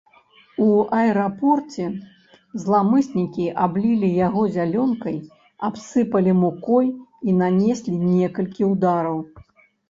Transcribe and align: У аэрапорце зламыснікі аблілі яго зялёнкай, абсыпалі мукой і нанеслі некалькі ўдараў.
У 0.67 0.67
аэрапорце 0.99 1.83
зламыснікі 2.63 3.45
аблілі 3.65 4.09
яго 4.27 4.41
зялёнкай, 4.55 5.19
абсыпалі 5.69 6.31
мукой 6.41 6.87
і 7.27 7.37
нанеслі 7.43 8.01
некалькі 8.09 8.63
ўдараў. 8.73 9.17